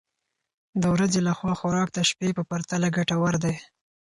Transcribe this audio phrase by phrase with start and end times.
[0.81, 3.55] د ورځې لخوا خوراک د شپې په پرتله ګټور دی.